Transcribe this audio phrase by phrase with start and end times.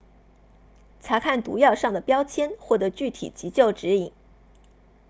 [1.03, 4.11] 查看毒药上的标签获得具体急救指引